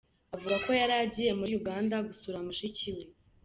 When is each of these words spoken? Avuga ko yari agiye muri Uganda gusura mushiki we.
Avuga 0.35 0.55
ko 0.63 0.69
yari 0.79 0.93
agiye 1.03 1.31
muri 1.39 1.51
Uganda 1.59 1.95
gusura 2.07 2.37
mushiki 2.45 2.87
we. 2.95 3.03